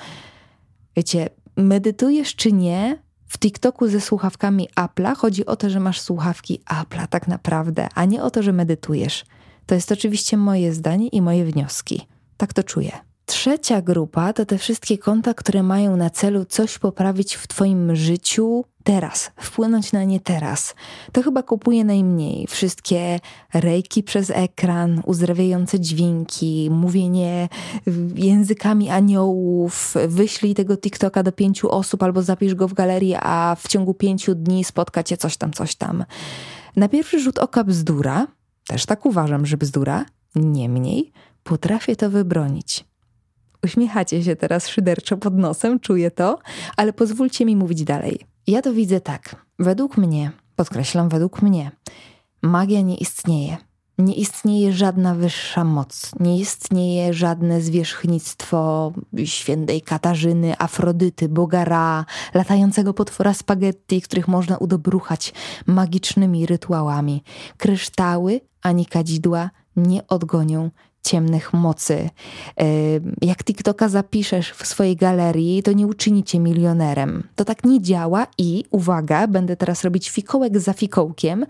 Wiecie, 0.96 1.30
medytujesz 1.58 2.36
czy 2.36 2.52
nie, 2.52 3.07
w 3.28 3.40
TikToku 3.40 3.88
ze 3.88 4.02
słuchawkami 4.02 4.70
Apple'a 4.76 5.16
chodzi 5.16 5.46
o 5.46 5.56
to, 5.56 5.70
że 5.70 5.80
masz 5.80 6.02
słuchawki 6.02 6.62
Apple'a 6.70 7.08
tak 7.08 7.28
naprawdę, 7.28 7.88
a 7.96 8.06
nie 8.06 8.24
o 8.24 8.32
to, 8.32 8.44
że 8.44 8.54
medytujesz. 8.54 9.26
To 9.66 9.76
jest 9.76 9.92
oczywiście 9.92 10.38
moje 10.38 10.74
zdanie 10.74 11.08
i 11.08 11.22
moje 11.22 11.46
wnioski. 11.46 12.08
Tak 12.38 12.54
to 12.54 12.64
czuję. 12.64 12.92
Trzecia 13.30 13.82
grupa 13.82 14.34
to 14.34 14.46
te 14.46 14.58
wszystkie 14.58 14.98
konta, 14.98 15.34
które 15.34 15.64
mają 15.64 15.98
na 15.98 16.10
celu 16.10 16.46
coś 16.46 16.80
poprawić 16.80 17.36
w 17.36 17.48
Twoim 17.48 17.96
życiu 17.96 18.66
teraz, 18.84 19.32
wpłynąć 19.42 19.92
na 19.92 20.04
nie 20.04 20.20
teraz. 20.20 20.76
To 21.12 21.24
chyba 21.24 21.44
kupuje 21.44 21.86
najmniej. 21.86 22.48
Wszystkie 22.48 23.20
rejki 23.54 24.04
przez 24.04 24.30
ekran, 24.30 25.02
uzdrawiające 25.06 25.80
dźwięki, 25.80 26.70
mówienie 26.72 27.50
językami 28.16 28.90
aniołów, 28.90 29.96
wyślij 30.08 30.56
tego 30.56 30.78
TikToka 30.78 31.24
do 31.24 31.32
pięciu 31.32 31.70
osób 31.70 32.04
albo 32.04 32.22
zapisz 32.22 32.56
go 32.56 32.68
w 32.68 32.74
galerii, 32.74 33.16
a 33.20 33.56
w 33.60 33.68
ciągu 33.68 33.94
pięciu 33.94 34.36
dni 34.36 34.64
spotka 34.64 35.04
cię 35.04 35.18
coś 35.18 35.38
tam, 35.38 35.54
coś 35.54 35.76
tam. 35.76 36.06
Na 36.76 36.90
pierwszy 36.90 37.20
rzut 37.20 37.40
oka 37.40 37.64
bzdura, 37.64 38.28
też 38.68 38.86
tak 38.86 39.06
uważam, 39.06 39.46
że 39.46 39.58
bzdura, 39.58 40.06
niemniej 40.36 41.12
potrafię 41.44 41.96
to 41.96 42.10
wybronić. 42.10 42.87
Uśmiechacie 43.64 44.24
się 44.24 44.36
teraz 44.36 44.68
szyderczo 44.68 45.18
pod 45.18 45.38
nosem, 45.38 45.80
czuję 45.80 46.12
to, 46.12 46.40
ale 46.78 46.94
pozwólcie 46.94 47.46
mi 47.46 47.56
mówić 47.56 47.84
dalej. 47.84 48.20
Ja 48.48 48.62
to 48.62 48.74
widzę 48.74 49.02
tak. 49.02 49.36
Według 49.60 49.98
mnie, 49.98 50.32
podkreślam, 50.56 51.10
według 51.10 51.42
mnie, 51.42 51.72
magia 52.42 52.82
nie 52.82 52.98
istnieje. 52.98 53.58
Nie 53.98 54.14
istnieje 54.14 54.74
żadna 54.74 55.16
wyższa 55.16 55.64
moc, 55.64 56.12
nie 56.20 56.40
istnieje 56.40 57.14
żadne 57.14 57.62
zwierzchnictwo 57.62 58.92
świętej 59.26 59.82
Katarzyny, 59.82 60.54
Afrodyty, 60.60 61.30
Bogara, 61.30 62.06
latającego 62.34 62.94
potwora 62.94 63.34
spaghetti, 63.34 64.02
których 64.02 64.28
można 64.28 64.58
udobruchać 64.58 65.34
magicznymi 65.66 66.46
rytuałami. 66.46 67.24
Kryształy 67.58 68.42
ani 68.62 68.86
kadzidła 68.86 69.50
nie 69.78 70.08
odgonią 70.08 70.70
ciemnych 71.04 71.54
mocy. 71.54 72.10
E, 72.60 72.66
jak 73.22 73.44
TikToka 73.44 73.90
zapiszesz 73.90 74.52
w 74.52 74.68
swojej 74.68 74.96
galerii, 74.96 75.64
to 75.64 75.72
nie 75.72 75.88
uczyni 75.88 76.24
cię 76.24 76.40
milionerem. 76.40 77.28
To 77.36 77.46
tak 77.46 77.64
nie 77.66 77.82
działa 77.82 78.28
i 78.38 78.64
uwaga, 78.72 79.28
będę 79.28 79.56
teraz 79.56 79.84
robić 79.84 80.10
fikołek 80.10 80.60
za 80.60 80.74
fikołkiem. 80.74 81.46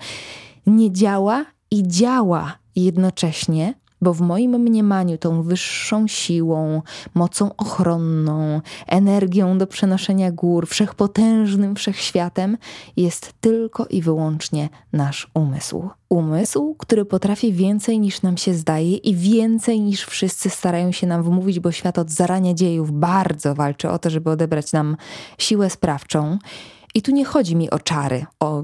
Nie 0.68 0.92
działa 0.92 1.46
i 1.72 1.88
działa 1.88 2.58
jednocześnie 2.76 3.74
bo 4.02 4.14
w 4.14 4.22
moim 4.22 4.52
mniemaniu 4.52 5.18
tą 5.18 5.44
wyższą 5.44 6.08
siłą, 6.08 6.82
mocą 7.14 7.56
ochronną, 7.58 8.62
energią 8.88 9.58
do 9.58 9.68
przenoszenia 9.68 10.32
gór, 10.32 10.68
wszechpotężnym 10.68 11.76
wszechświatem 11.76 12.58
jest 12.98 13.34
tylko 13.42 13.86
i 13.86 14.02
wyłącznie 14.02 14.70
nasz 14.94 15.32
umysł. 15.34 15.90
Umysł, 16.10 16.76
który 16.78 17.06
potrafi 17.06 17.54
więcej 17.54 18.00
niż 18.00 18.22
nam 18.22 18.38
się 18.38 18.54
zdaje 18.54 18.96
i 18.96 19.16
więcej 19.16 19.82
niż 19.82 20.06
wszyscy 20.06 20.50
starają 20.50 20.92
się 20.92 21.08
nam 21.08 21.24
wmówić, 21.24 21.60
bo 21.60 21.72
świat 21.72 21.98
od 21.98 22.12
zarania 22.12 22.54
dziejów 22.54 22.92
bardzo 22.92 23.56
walczy 23.56 23.90
o 23.90 24.00
to, 24.00 24.10
żeby 24.10 24.30
odebrać 24.30 24.74
nam 24.74 24.98
siłę 25.38 25.70
sprawczą. 25.70 26.38
I 26.94 27.02
tu 27.02 27.12
nie 27.12 27.26
chodzi 27.26 27.56
mi 27.56 27.70
o 27.70 27.80
czary, 27.80 28.26
o 28.40 28.64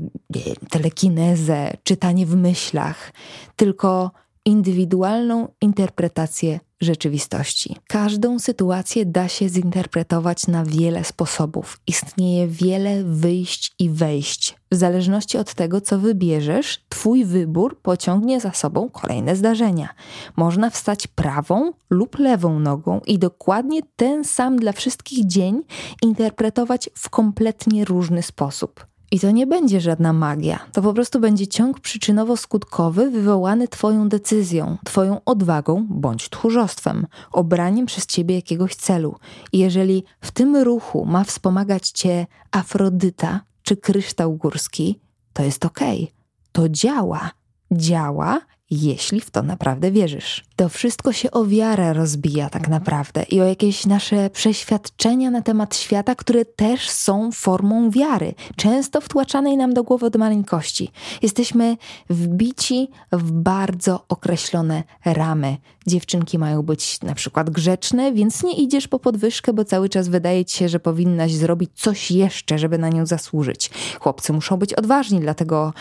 telekinezę, 0.70 1.74
czytanie 1.84 2.26
w 2.26 2.36
myślach, 2.36 3.14
tylko 3.56 4.12
indywidualną 4.46 5.48
interpretację 5.62 6.60
rzeczywistości. 6.82 7.76
Każdą 7.88 8.40
sytuację 8.40 9.06
da 9.06 9.28
się 9.28 9.50
zinterpretować 9.50 10.48
na 10.48 10.66
wiele 10.66 11.04
sposobów. 11.04 11.80
Istnieje 11.88 12.48
wiele 12.48 13.04
wyjść 13.04 13.76
i 13.80 13.90
wejść. 13.90 14.56
W 14.72 14.76
zależności 14.76 15.38
od 15.38 15.54
tego, 15.54 15.82
co 15.82 16.00
wybierzesz, 16.00 16.86
Twój 16.90 17.26
wybór 17.26 17.80
pociągnie 17.82 18.40
za 18.40 18.52
sobą 18.52 18.90
kolejne 18.90 19.36
zdarzenia. 19.36 19.90
Można 20.36 20.70
wstać 20.70 21.08
prawą 21.08 21.72
lub 21.90 22.20
lewą 22.20 22.60
nogą 22.60 23.02
i 23.06 23.20
dokładnie 23.20 23.82
ten 23.96 24.24
sam 24.24 24.58
dla 24.58 24.72
wszystkich 24.72 25.28
dzień 25.28 25.62
interpretować 26.02 26.90
w 26.96 27.10
kompletnie 27.10 27.86
różny 27.86 28.24
sposób. 28.24 28.86
I 29.14 29.20
to 29.20 29.32
nie 29.32 29.48
będzie 29.48 29.82
żadna 29.82 30.14
magia. 30.14 30.60
To 30.72 30.82
po 30.82 30.94
prostu 30.94 31.20
będzie 31.20 31.48
ciąg 31.48 31.80
przyczynowo-skutkowy 31.80 33.12
wywołany 33.12 33.68
Twoją 33.68 34.10
decyzją, 34.10 34.78
Twoją 34.86 35.22
odwagą 35.26 35.88
bądź 35.90 36.30
tchórzostwem, 36.30 37.08
obraniem 37.32 37.86
przez 37.86 38.06
Ciebie 38.06 38.36
jakiegoś 38.36 38.76
celu. 38.76 39.16
I 39.52 39.58
jeżeli 39.58 40.04
w 40.22 40.32
tym 40.32 40.56
ruchu 40.56 41.06
ma 41.06 41.24
wspomagać 41.24 41.90
Cię 41.90 42.28
Afrodyta 42.52 43.42
czy 43.64 43.78
kryształ 43.78 44.36
górski, 44.36 45.00
to 45.34 45.44
jest. 45.44 45.66
Okay. 45.66 46.08
To 46.52 46.70
działa. 46.70 47.32
Działa 47.72 48.42
jeśli 48.82 49.22
w 49.22 49.32
to 49.32 49.44
naprawdę 49.44 49.92
wierzysz. 49.92 50.44
To 50.56 50.70
wszystko 50.70 51.14
się 51.14 51.32
o 51.32 51.46
wiarę 51.46 51.94
rozbija 51.94 52.50
tak 52.50 52.68
naprawdę 52.68 53.24
i 53.24 53.42
o 53.42 53.44
jakieś 53.44 53.86
nasze 53.86 54.30
przeświadczenia 54.30 55.32
na 55.32 55.42
temat 55.42 55.76
świata, 55.76 56.16
które 56.16 56.46
też 56.46 56.90
są 56.90 57.32
formą 57.32 57.90
wiary, 57.90 58.34
często 58.56 59.02
wtłaczanej 59.02 59.58
nam 59.58 59.74
do 59.74 59.84
głowy 59.84 60.06
od 60.06 60.16
maleńkości. 60.16 60.92
Jesteśmy 61.22 61.78
wbici 62.10 62.88
w 63.12 63.32
bardzo 63.32 64.06
określone 64.10 64.84
ramy. 65.06 65.58
Dziewczynki 65.88 66.40
mają 66.40 66.62
być 66.62 67.02
na 67.02 67.16
przykład 67.16 67.50
grzeczne, 67.50 68.14
więc 68.14 68.44
nie 68.44 68.54
idziesz 68.56 68.88
po 68.88 69.00
podwyżkę, 69.00 69.54
bo 69.54 69.66
cały 69.66 69.90
czas 69.90 70.08
wydaje 70.08 70.46
ci 70.46 70.58
się, 70.58 70.70
że 70.70 70.80
powinnaś 70.80 71.34
zrobić 71.34 71.72
coś 71.76 72.12
jeszcze, 72.12 72.60
żeby 72.60 72.78
na 72.78 72.90
nią 72.90 73.06
zasłużyć. 73.06 73.70
Chłopcy 74.00 74.34
muszą 74.34 74.58
być 74.58 74.74
odważni, 74.74 75.20
dlatego 75.20 75.74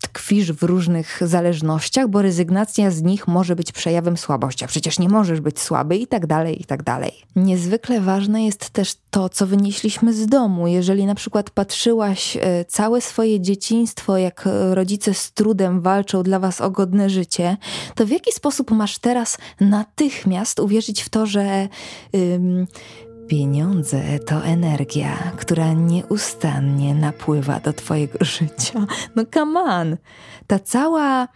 tkwisz 0.00 0.52
w 0.52 0.62
różnych 0.62 1.20
zależnościach, 1.24 2.08
bo 2.08 2.22
rezygnacja 2.22 2.90
z 2.90 3.02
nich 3.02 3.28
może 3.28 3.56
być 3.56 3.72
przejawem 3.72 4.16
słabości, 4.16 4.64
a 4.64 4.68
przecież 4.68 4.98
nie 4.98 5.08
możesz 5.08 5.40
być 5.40 5.60
słaby 5.60 5.96
i 5.96 6.06
tak 6.06 6.26
dalej, 6.26 6.62
i 6.62 6.64
tak 6.64 6.82
dalej. 6.82 7.12
Niezwykle 7.36 8.00
ważne 8.00 8.44
jest 8.44 8.70
też 8.70 8.94
to, 9.10 9.28
co 9.28 9.46
wynieśliśmy 9.46 10.14
z 10.14 10.26
domu. 10.26 10.66
Jeżeli 10.66 11.06
na 11.06 11.14
przykład 11.14 11.50
patrzyłaś 11.50 12.36
e, 12.36 12.64
całe 12.64 13.00
swoje 13.00 13.40
dzieciństwo, 13.40 14.18
jak 14.18 14.48
rodzice 14.70 15.14
z 15.14 15.32
trudem 15.32 15.80
walczą 15.80 16.22
dla 16.22 16.38
was 16.38 16.60
o 16.60 16.70
godne 16.70 17.10
życie, 17.10 17.56
to 17.94 18.06
w 18.06 18.10
jaki 18.10 18.32
sposób 18.32 18.70
masz 18.70 18.98
teraz 18.98 19.38
natychmiast 19.60 20.60
uwierzyć 20.60 21.02
w 21.02 21.08
to, 21.08 21.26
że 21.26 21.68
pieniądze 23.30 24.18
to 24.18 24.44
energia, 24.44 25.32
która 25.36 25.72
nieustannie 25.72 26.94
napływa 26.94 27.60
do 27.60 27.72
twojego 27.72 28.24
życia? 28.34 28.86
No 29.16 29.22
come 29.34 29.60
on! 29.60 29.96
Ta 30.46 30.58
cała 30.58 31.28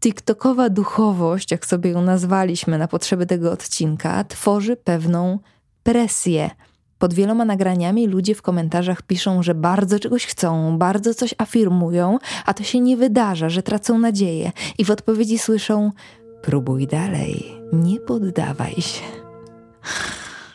TikTokowa 0.00 0.68
duchowość, 0.68 1.50
jak 1.50 1.66
sobie 1.66 1.90
ją 1.90 2.02
nazwaliśmy 2.02 2.78
na 2.78 2.88
potrzeby 2.88 3.26
tego 3.26 3.52
odcinka, 3.52 4.24
tworzy 4.24 4.76
pewną 4.76 5.38
presję. 5.82 6.50
Pod 6.98 7.14
wieloma 7.14 7.44
nagraniami 7.44 8.06
ludzie 8.06 8.34
w 8.34 8.42
komentarzach 8.42 9.02
piszą, 9.02 9.42
że 9.42 9.54
bardzo 9.54 9.98
czegoś 9.98 10.26
chcą, 10.26 10.78
bardzo 10.78 11.14
coś 11.14 11.34
afirmują, 11.38 12.18
a 12.46 12.54
to 12.54 12.62
się 12.62 12.80
nie 12.80 12.96
wydarza, 12.96 13.48
że 13.48 13.62
tracą 13.62 13.98
nadzieję. 13.98 14.52
I 14.78 14.84
w 14.84 14.90
odpowiedzi 14.90 15.38
słyszą: 15.38 15.90
próbuj 16.42 16.86
dalej, 16.86 17.60
nie 17.72 18.00
poddawaj 18.00 18.74
się. 18.74 19.04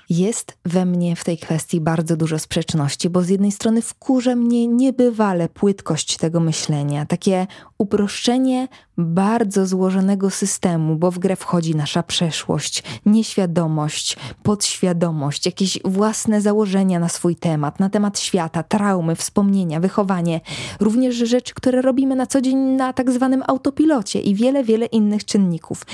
Jest 0.09 0.57
we 0.65 0.85
mnie 0.85 1.15
w 1.15 1.23
tej 1.23 1.37
kwestii 1.37 1.81
bardzo 1.81 2.17
dużo 2.17 2.39
sprzeczności, 2.39 3.09
bo 3.09 3.21
z 3.21 3.29
jednej 3.29 3.51
strony 3.51 3.81
wkurza 3.81 4.35
mnie 4.35 4.67
niebywale 4.67 5.49
płytkość 5.49 6.17
tego 6.17 6.39
myślenia, 6.39 7.05
takie 7.05 7.47
uproszczenie 7.77 8.67
bardzo 8.97 9.67
złożonego 9.67 10.29
systemu, 10.29 10.95
bo 10.95 11.11
w 11.11 11.19
grę 11.19 11.35
wchodzi 11.35 11.75
nasza 11.75 12.03
przeszłość, 12.03 12.83
nieświadomość, 13.05 14.17
podświadomość, 14.43 15.45
jakieś 15.45 15.79
własne 15.85 16.41
założenia 16.41 16.99
na 16.99 17.09
swój 17.09 17.35
temat, 17.35 17.79
na 17.79 17.89
temat 17.89 18.19
świata, 18.19 18.63
traumy, 18.63 19.15
wspomnienia, 19.15 19.79
wychowanie, 19.79 20.41
również 20.79 21.15
rzeczy, 21.15 21.53
które 21.53 21.81
robimy 21.81 22.15
na 22.15 22.27
co 22.27 22.41
dzień 22.41 22.57
na 22.57 22.93
tak 22.93 23.11
zwanym 23.11 23.43
autopilocie 23.47 24.21
i 24.21 24.35
wiele, 24.35 24.63
wiele 24.63 24.85
innych 24.85 25.25
czynników. 25.25 25.85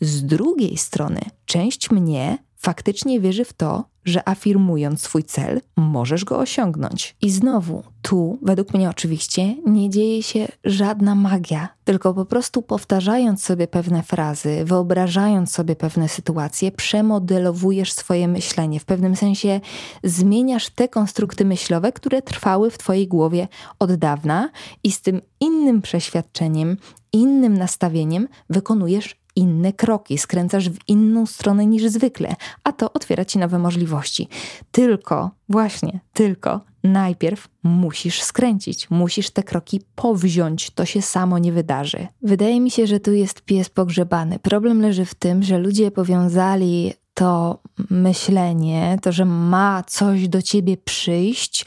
Z 0.00 0.26
drugiej 0.26 0.76
strony, 0.76 1.20
część 1.44 1.90
mnie 1.90 2.38
faktycznie 2.58 3.20
wierzy 3.20 3.44
w 3.44 3.52
to, 3.52 3.84
że 4.04 4.28
afirmując 4.28 5.02
swój 5.02 5.24
cel, 5.24 5.60
możesz 5.76 6.24
go 6.24 6.38
osiągnąć. 6.38 7.16
I 7.22 7.30
znowu, 7.30 7.82
tu, 8.02 8.38
według 8.42 8.74
mnie 8.74 8.90
oczywiście, 8.90 9.54
nie 9.66 9.90
dzieje 9.90 10.22
się 10.22 10.48
żadna 10.64 11.14
magia, 11.14 11.68
tylko 11.84 12.14
po 12.14 12.24
prostu 12.24 12.62
powtarzając 12.62 13.44
sobie 13.44 13.66
pewne 13.66 14.02
frazy, 14.02 14.64
wyobrażając 14.64 15.52
sobie 15.52 15.76
pewne 15.76 16.08
sytuacje, 16.08 16.72
przemodelowujesz 16.72 17.92
swoje 17.92 18.28
myślenie. 18.28 18.80
W 18.80 18.84
pewnym 18.84 19.16
sensie 19.16 19.60
zmieniasz 20.04 20.70
te 20.70 20.88
konstrukty 20.88 21.44
myślowe, 21.44 21.92
które 21.92 22.22
trwały 22.22 22.70
w 22.70 22.78
Twojej 22.78 23.08
głowie 23.08 23.48
od 23.78 23.94
dawna, 23.94 24.50
i 24.84 24.92
z 24.92 25.00
tym 25.00 25.20
innym 25.40 25.82
przeświadczeniem, 25.82 26.76
innym 27.12 27.58
nastawieniem 27.58 28.28
wykonujesz 28.50 29.16
inne 29.38 29.72
kroki, 29.72 30.18
skręcasz 30.18 30.70
w 30.70 30.78
inną 30.88 31.26
stronę 31.26 31.66
niż 31.66 31.86
zwykle, 31.86 32.36
a 32.64 32.72
to 32.72 32.92
otwiera 32.92 33.24
ci 33.24 33.38
nowe 33.38 33.58
możliwości. 33.58 34.28
Tylko, 34.70 35.30
właśnie, 35.48 36.00
tylko 36.12 36.60
najpierw 36.84 37.48
musisz 37.62 38.22
skręcić, 38.22 38.90
musisz 38.90 39.30
te 39.30 39.42
kroki 39.42 39.80
powziąć, 39.94 40.70
to 40.70 40.84
się 40.84 41.02
samo 41.02 41.38
nie 41.38 41.52
wydarzy. 41.52 42.06
Wydaje 42.22 42.60
mi 42.60 42.70
się, 42.70 42.86
że 42.86 43.00
tu 43.00 43.12
jest 43.12 43.40
pies 43.42 43.68
pogrzebany. 43.68 44.38
Problem 44.38 44.82
leży 44.82 45.04
w 45.04 45.14
tym, 45.14 45.42
że 45.42 45.58
ludzie 45.58 45.90
powiązali 45.90 46.92
to 47.14 47.58
myślenie, 47.90 48.98
to, 49.02 49.12
że 49.12 49.24
ma 49.24 49.82
coś 49.86 50.28
do 50.28 50.42
ciebie 50.42 50.76
przyjść, 50.76 51.64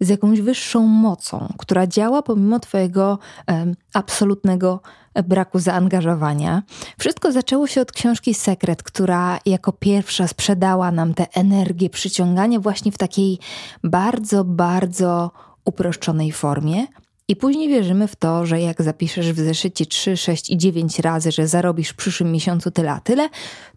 z 0.00 0.08
jakąś 0.08 0.40
wyższą 0.40 0.86
mocą, 0.86 1.52
która 1.58 1.86
działa 1.86 2.22
pomimo 2.22 2.60
Twojego 2.60 3.18
absolutnego 3.94 4.80
braku 5.24 5.58
zaangażowania. 5.58 6.62
Wszystko 6.98 7.32
zaczęło 7.32 7.66
się 7.66 7.80
od 7.80 7.92
książki 7.92 8.34
Sekret, 8.34 8.82
która 8.82 9.38
jako 9.46 9.72
pierwsza 9.72 10.28
sprzedała 10.28 10.90
nam 10.92 11.14
tę 11.14 11.26
energię 11.34 11.90
przyciągania 11.90 12.60
właśnie 12.60 12.92
w 12.92 12.98
takiej 12.98 13.38
bardzo, 13.84 14.44
bardzo 14.44 15.30
uproszczonej 15.64 16.32
formie. 16.32 16.86
I 17.28 17.36
później 17.36 17.68
wierzymy 17.68 18.08
w 18.08 18.16
to, 18.16 18.46
że 18.46 18.60
jak 18.60 18.82
zapiszesz 18.82 19.32
w 19.32 19.38
zeszycie 19.38 19.86
3, 19.86 20.16
6 20.16 20.50
i 20.50 20.56
9 20.58 20.98
razy, 20.98 21.32
że 21.32 21.48
zarobisz 21.48 21.88
w 21.88 21.96
przyszłym 21.96 22.32
miesiącu 22.32 22.70
tyle 22.70 22.92
a 22.92 23.00
tyle, 23.00 23.28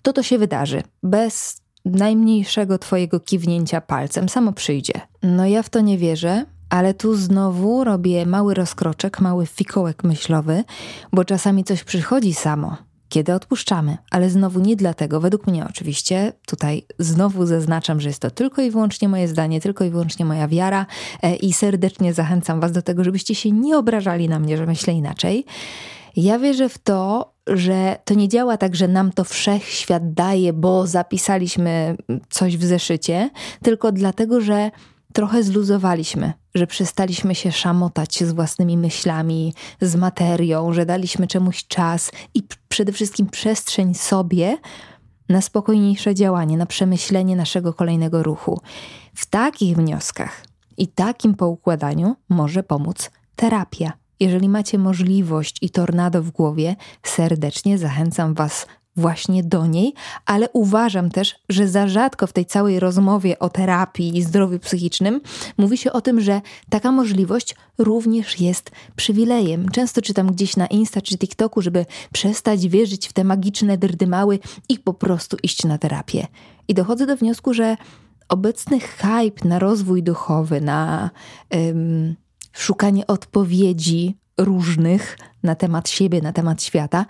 to 0.02 0.14
to 0.14 0.24
się 0.24 0.38
wydarzy. 0.38 0.84
Bez 1.04 1.61
najmniejszego 1.86 2.78
twojego 2.78 3.20
kiwnięcia 3.20 3.82
palcem 3.82 4.30
samo 4.30 4.54
przyjdzie. 4.54 4.94
No 5.24 5.46
ja 5.46 5.64
w 5.64 5.70
to 5.70 5.82
nie 5.82 5.98
wierzę, 5.98 6.46
ale 6.70 6.94
tu 6.94 7.16
znowu 7.16 7.84
robię 7.84 8.26
mały 8.26 8.54
rozkroczek, 8.54 9.22
mały 9.22 9.46
fikołek 9.46 10.04
myślowy, 10.04 10.64
bo 11.14 11.26
czasami 11.26 11.64
coś 11.64 11.84
przychodzi 11.84 12.34
samo, 12.34 12.78
kiedy 13.10 13.34
odpuszczamy, 13.34 13.98
ale 14.12 14.30
znowu 14.30 14.60
nie 14.60 14.76
dlatego, 14.76 15.20
według 15.20 15.48
mnie 15.48 15.66
oczywiście, 15.70 16.34
tutaj 16.46 16.86
znowu 17.00 17.46
zaznaczam, 17.46 18.02
że 18.02 18.10
jest 18.10 18.22
to 18.22 18.32
tylko 18.32 18.62
i 18.62 18.72
wyłącznie 18.72 19.10
moje 19.10 19.28
zdanie, 19.28 19.62
tylko 19.62 19.84
i 19.84 19.90
wyłącznie 19.90 20.26
moja 20.26 20.48
wiara 20.48 20.86
e, 21.22 21.36
i 21.36 21.54
serdecznie 21.54 22.14
zachęcam 22.14 22.60
Was 22.60 22.72
do 22.72 22.82
tego, 22.82 23.04
żebyście 23.04 23.36
się 23.36 23.52
nie 23.52 23.78
obrażali 23.78 24.30
na 24.30 24.40
mnie, 24.40 24.58
że 24.58 24.66
myślę 24.66 24.94
inaczej. 24.94 25.46
Ja 26.16 26.40
wierzę 26.40 26.70
w 26.70 26.78
to, 26.78 27.31
że 27.48 27.98
to 28.06 28.14
nie 28.14 28.28
działa 28.28 28.58
tak, 28.58 28.76
że 28.76 28.88
nam 28.88 29.12
to 29.12 29.24
wszechświat 29.24 30.14
daje, 30.14 30.54
bo 30.54 30.88
zapisaliśmy 30.88 31.98
coś 32.30 32.58
w 32.58 32.64
zeszycie, 32.64 33.30
tylko 33.64 33.92
dlatego, 33.92 34.42
że 34.42 34.72
trochę 35.14 35.44
zluzowaliśmy, 35.44 36.34
że 36.56 36.68
przestaliśmy 36.68 37.36
się 37.36 37.52
szamotać 37.52 38.24
z 38.24 38.32
własnymi 38.32 38.78
myślami, 38.78 39.54
z 39.82 39.96
materią, 39.96 40.74
że 40.74 40.86
daliśmy 40.86 41.28
czemuś 41.28 41.68
czas 41.68 42.12
i 42.34 42.44
przede 42.70 42.92
wszystkim 42.92 43.28
przestrzeń 43.28 43.94
sobie 43.94 44.58
na 45.30 45.42
spokojniejsze 45.42 46.16
działanie, 46.16 46.58
na 46.58 46.66
przemyślenie 46.66 47.36
naszego 47.36 47.74
kolejnego 47.74 48.24
ruchu. 48.24 48.62
W 49.14 49.26
takich 49.26 49.78
wnioskach 49.78 50.46
i 50.78 50.88
takim 50.88 51.36
poukładaniu 51.36 52.16
może 52.30 52.64
pomóc 52.64 53.12
terapia. 53.36 54.01
Jeżeli 54.22 54.50
macie 54.50 54.78
możliwość 54.78 55.58
i 55.62 55.70
tornado 55.70 56.24
w 56.24 56.32
głowie, 56.32 56.76
serdecznie 57.04 57.78
zachęcam 57.78 58.34
Was 58.34 58.68
właśnie 58.96 59.44
do 59.44 59.66
niej, 59.66 59.94
ale 60.26 60.50
uważam 60.50 61.10
też, 61.10 61.36
że 61.50 61.68
za 61.68 61.88
rzadko 61.88 62.28
w 62.28 62.34
tej 62.34 62.46
całej 62.46 62.80
rozmowie 62.80 63.40
o 63.40 63.50
terapii 63.50 64.18
i 64.18 64.24
zdrowiu 64.24 64.60
psychicznym 64.60 65.22
mówi 65.58 65.78
się 65.78 65.92
o 65.92 66.02
tym, 66.02 66.22
że 66.22 66.42
taka 66.70 66.92
możliwość 66.92 67.56
również 67.78 68.40
jest 68.42 68.72
przywilejem. 68.96 69.70
Często 69.70 70.02
czytam 70.02 70.32
gdzieś 70.32 70.58
na 70.58 70.68
Insta 70.68 71.02
czy 71.02 71.18
TikToku, 71.18 71.62
żeby 71.62 71.86
przestać 72.14 72.68
wierzyć 72.68 73.08
w 73.08 73.14
te 73.14 73.24
magiczne 73.24 73.78
dyrdymały 73.78 74.40
i 74.70 74.80
po 74.80 74.94
prostu 74.94 75.38
iść 75.44 75.64
na 75.64 75.78
terapię. 75.78 76.28
I 76.68 76.74
dochodzę 76.74 77.06
do 77.06 77.18
wniosku, 77.18 77.54
że 77.54 77.78
obecny 78.30 78.80
hype 78.80 79.50
na 79.50 79.60
rozwój 79.60 80.04
duchowy, 80.04 80.62
na 80.62 81.10
szukanie 82.54 83.08
odpowiedzi 83.08 84.18
różnych 84.38 85.18
na 85.44 85.56
temat 85.56 85.90
siebie, 85.90 86.22
na 86.22 86.34
temat 86.34 86.64
świata, 86.64 87.06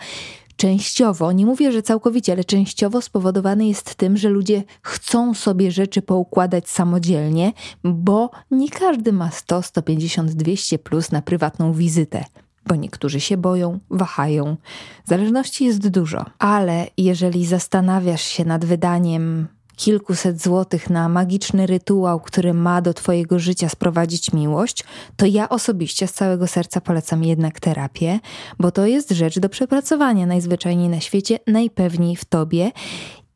częściowo, 0.56 1.32
nie 1.32 1.46
mówię, 1.46 1.72
że 1.72 1.82
całkowicie, 1.82 2.32
ale 2.34 2.44
częściowo 2.44 3.02
spowodowany 3.02 3.68
jest 3.68 3.96
tym, 3.96 4.18
że 4.18 4.30
ludzie 4.30 4.64
chcą 4.82 5.34
sobie 5.34 5.72
rzeczy 5.72 6.02
poukładać 6.02 6.70
samodzielnie, 6.70 7.54
bo 7.84 8.30
nie 8.52 8.70
każdy 8.70 9.14
ma 9.14 9.32
100, 9.32 9.62
150, 9.62 10.32
200 10.32 10.80
plus 10.80 11.12
na 11.12 11.22
prywatną 11.22 11.74
wizytę. 11.74 12.26
Bo 12.66 12.76
niektórzy 12.76 13.20
się 13.20 13.38
boją, 13.38 13.80
wahają. 13.90 14.58
Zależności 15.06 15.66
jest 15.66 15.90
dużo, 15.90 16.26
ale 16.40 16.88
jeżeli 16.98 17.46
zastanawiasz 17.46 18.24
się 18.24 18.46
nad 18.46 18.66
wydaniem 18.66 19.48
kilkuset 19.82 20.42
złotych 20.42 20.90
na 20.90 21.10
magiczny 21.10 21.68
rytuał, 21.68 22.20
który 22.20 22.54
ma 22.54 22.82
do 22.82 22.94
Twojego 22.94 23.40
życia 23.40 23.70
sprowadzić 23.70 24.34
miłość, 24.34 24.84
to 25.16 25.26
ja 25.26 25.50
osobiście 25.50 26.08
z 26.08 26.14
całego 26.14 26.48
serca 26.48 26.82
polecam 26.82 27.24
jednak 27.24 27.60
terapię, 27.60 28.20
bo 28.60 28.72
to 28.72 28.86
jest 28.86 29.12
rzecz 29.12 29.40
do 29.40 29.50
przepracowania 29.50 30.26
najzwyczajniej 30.26 30.90
na 30.90 31.00
świecie, 31.00 31.40
najpewniej 31.48 32.16
w 32.16 32.26
Tobie 32.26 32.72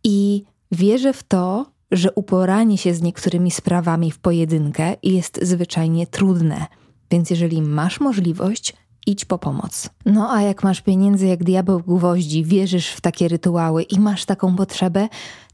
i 0.03 0.43
wierzę 0.71 1.13
w 1.13 1.23
to, 1.23 1.65
że 1.91 2.11
uporanie 2.11 2.77
się 2.77 2.93
z 2.93 3.01
niektórymi 3.01 3.51
sprawami 3.51 4.11
w 4.11 4.19
pojedynkę 4.19 4.95
jest 5.03 5.39
zwyczajnie 5.41 6.07
trudne. 6.07 6.65
Więc 7.11 7.29
jeżeli 7.29 7.61
masz 7.61 7.99
możliwość, 7.99 8.73
idź 9.05 9.25
po 9.25 9.37
pomoc. 9.37 9.89
No 10.05 10.31
a 10.31 10.41
jak 10.41 10.63
masz 10.63 10.81
pieniędzy 10.81 11.27
jak 11.27 11.43
diabeł 11.43 11.79
gwoździ, 11.79 12.43
wierzysz 12.43 12.89
w 12.89 13.01
takie 13.01 13.27
rytuały 13.27 13.83
i 13.83 13.99
masz 13.99 14.25
taką 14.25 14.55
potrzebę, 14.55 15.07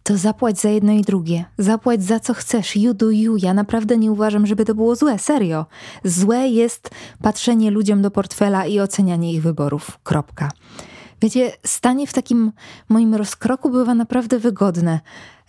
to 0.04 0.18
zapłać 0.18 0.60
za 0.60 0.70
jedno 0.70 0.92
i 0.92 1.02
drugie. 1.02 1.46
Zapłać 1.58 2.04
za 2.04 2.20
co 2.20 2.34
chcesz. 2.34 2.76
You 2.76 2.94
do 2.94 3.10
you. 3.10 3.38
Ja 3.38 3.54
naprawdę 3.54 3.98
nie 3.98 4.12
uważam, 4.12 4.48
żeby 4.48 4.66
to 4.66 4.76
było 4.76 4.96
złe. 4.96 5.20
Serio. 5.20 5.66
Złe 6.04 6.48
jest 6.48 6.90
patrzenie 7.22 7.72
ludziom 7.72 8.02
do 8.02 8.12
portfela 8.12 8.66
i 8.66 8.80
ocenianie 8.80 9.34
ich 9.34 9.42
wyborów. 9.42 10.00
Kropka. 10.04 10.50
Wiecie, 11.22 11.52
stanie 11.66 12.08
w 12.08 12.14
takim 12.14 12.52
moim 12.90 13.16
rozkroku 13.16 13.70
bywa 13.70 13.94
naprawdę 13.96 14.40
wygodne. 14.40 15.00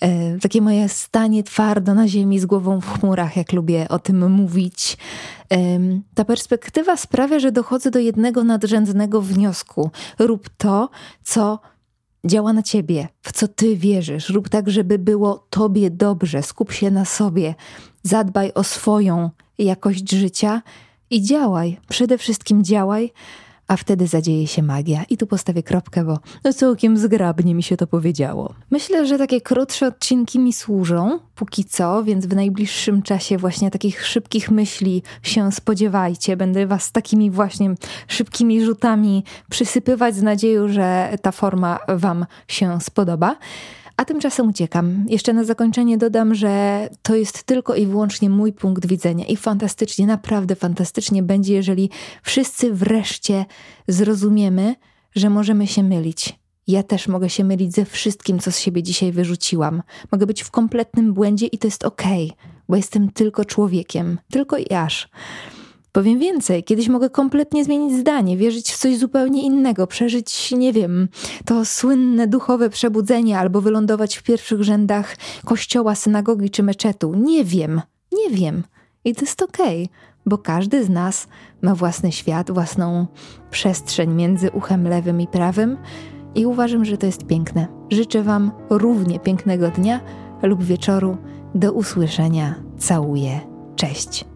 E, 0.00 0.38
takie 0.38 0.62
moje 0.62 0.88
stanie 0.88 1.42
twardo 1.42 1.94
na 1.94 2.08
ziemi 2.08 2.38
z 2.38 2.46
głową 2.46 2.80
w 2.80 3.00
chmurach, 3.00 3.36
jak 3.36 3.52
lubię 3.52 3.88
o 3.88 3.98
tym 3.98 4.30
mówić. 4.30 4.96
E, 5.52 5.56
ta 6.14 6.24
perspektywa 6.24 6.96
sprawia, 6.96 7.38
że 7.38 7.52
dochodzę 7.52 7.90
do 7.90 7.98
jednego 7.98 8.44
nadrzędnego 8.44 9.22
wniosku. 9.22 9.90
Rób 10.18 10.48
to, 10.48 10.90
co 11.22 11.58
działa 12.24 12.52
na 12.52 12.62
ciebie, 12.62 13.08
w 13.22 13.32
co 13.32 13.48
ty 13.48 13.76
wierzysz. 13.76 14.28
Rób 14.28 14.48
tak, 14.48 14.70
żeby 14.70 14.98
było 14.98 15.46
tobie 15.50 15.90
dobrze. 15.90 16.42
Skup 16.42 16.72
się 16.72 16.90
na 16.90 17.04
sobie. 17.04 17.54
Zadbaj 18.02 18.52
o 18.54 18.64
swoją 18.64 19.30
jakość 19.58 20.10
życia 20.10 20.62
i 21.10 21.22
działaj. 21.22 21.80
Przede 21.88 22.18
wszystkim 22.18 22.64
działaj, 22.64 23.12
a 23.68 23.76
wtedy 23.76 24.06
zadzieje 24.06 24.46
się 24.46 24.62
magia. 24.62 25.04
I 25.10 25.16
tu 25.16 25.26
postawię 25.26 25.62
kropkę, 25.62 26.04
bo 26.04 26.18
no 26.44 26.52
całkiem 26.52 26.96
zgrabnie 26.96 27.54
mi 27.54 27.62
się 27.62 27.76
to 27.76 27.86
powiedziało. 27.86 28.54
Myślę, 28.70 29.06
że 29.06 29.18
takie 29.18 29.40
krótsze 29.40 29.86
odcinki 29.86 30.38
mi 30.38 30.52
służą, 30.52 31.18
póki 31.34 31.64
co, 31.64 32.04
więc 32.04 32.26
w 32.26 32.34
najbliższym 32.34 33.02
czasie 33.02 33.38
właśnie 33.38 33.70
takich 33.70 34.06
szybkich 34.06 34.50
myśli 34.50 35.02
się 35.22 35.52
spodziewajcie. 35.52 36.36
Będę 36.36 36.66
was 36.66 36.92
takimi 36.92 37.30
właśnie 37.30 37.74
szybkimi 38.08 38.64
rzutami 38.64 39.24
przysypywać 39.50 40.16
z 40.16 40.22
nadzieją, 40.22 40.68
że 40.68 41.18
ta 41.22 41.32
forma 41.32 41.78
wam 41.88 42.26
się 42.48 42.80
spodoba. 42.80 43.36
A 43.96 44.04
tymczasem 44.04 44.48
uciekam. 44.48 45.04
Jeszcze 45.08 45.32
na 45.32 45.44
zakończenie 45.44 45.98
dodam, 45.98 46.34
że 46.34 46.88
to 47.02 47.14
jest 47.14 47.42
tylko 47.42 47.74
i 47.74 47.86
wyłącznie 47.86 48.30
mój 48.30 48.52
punkt 48.52 48.86
widzenia 48.86 49.26
i 49.26 49.36
fantastycznie, 49.36 50.06
naprawdę 50.06 50.56
fantastycznie 50.56 51.22
będzie, 51.22 51.54
jeżeli 51.54 51.90
wszyscy 52.22 52.74
wreszcie 52.74 53.44
zrozumiemy, 53.88 54.74
że 55.14 55.30
możemy 55.30 55.66
się 55.66 55.82
mylić. 55.82 56.38
Ja 56.66 56.82
też 56.82 57.08
mogę 57.08 57.30
się 57.30 57.44
mylić 57.44 57.74
ze 57.74 57.84
wszystkim, 57.84 58.38
co 58.38 58.52
z 58.52 58.58
siebie 58.58 58.82
dzisiaj 58.82 59.12
wyrzuciłam. 59.12 59.82
Mogę 60.12 60.26
być 60.26 60.42
w 60.42 60.50
kompletnym 60.50 61.14
błędzie 61.14 61.46
i 61.46 61.58
to 61.58 61.66
jest 61.66 61.84
okej, 61.84 62.24
okay, 62.24 62.50
bo 62.68 62.76
jestem 62.76 63.10
tylko 63.10 63.44
człowiekiem, 63.44 64.18
tylko 64.30 64.56
i 64.56 64.74
aż. 64.74 65.08
Powiem 65.92 66.18
więcej, 66.18 66.64
kiedyś 66.64 66.88
mogę 66.88 67.10
kompletnie 67.10 67.64
zmienić 67.64 67.98
zdanie, 67.98 68.36
wierzyć 68.36 68.72
w 68.72 68.78
coś 68.78 68.98
zupełnie 68.98 69.42
innego, 69.42 69.86
przeżyć, 69.86 70.52
nie 70.52 70.72
wiem, 70.72 71.08
to 71.44 71.64
słynne 71.64 72.26
duchowe 72.26 72.70
przebudzenie 72.70 73.38
albo 73.38 73.60
wylądować 73.60 74.16
w 74.16 74.22
pierwszych 74.22 74.62
rzędach 74.62 75.16
kościoła, 75.44 75.94
synagogi 75.94 76.50
czy 76.50 76.62
meczetu. 76.62 77.14
Nie 77.14 77.44
wiem, 77.44 77.80
nie 78.12 78.36
wiem. 78.36 78.62
I 79.04 79.14
to 79.14 79.20
jest 79.20 79.42
okej, 79.42 79.84
okay, 79.84 79.96
bo 80.26 80.38
każdy 80.38 80.84
z 80.84 80.88
nas 80.88 81.28
ma 81.62 81.74
własny 81.74 82.12
świat, 82.12 82.50
własną 82.50 83.06
przestrzeń 83.50 84.14
między 84.14 84.50
uchem 84.50 84.88
lewym 84.88 85.20
i 85.20 85.26
prawym 85.26 85.76
i 86.34 86.46
uważam, 86.46 86.84
że 86.84 86.98
to 86.98 87.06
jest 87.06 87.26
piękne. 87.26 87.66
Życzę 87.90 88.22
Wam 88.22 88.50
równie 88.70 89.20
pięknego 89.20 89.68
dnia 89.68 90.00
lub 90.42 90.62
wieczoru. 90.62 91.16
Do 91.54 91.72
usłyszenia. 91.72 92.54
Całuję. 92.78 93.40
Cześć. 93.76 94.31